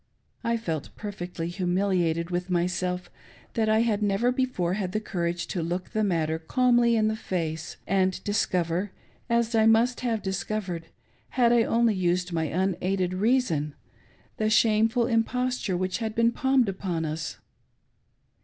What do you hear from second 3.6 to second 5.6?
I had never before had the courage